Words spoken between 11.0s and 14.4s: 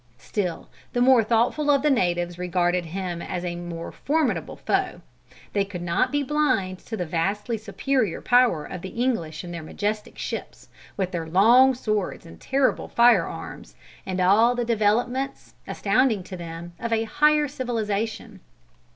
their long swords, and terrible fire arms, and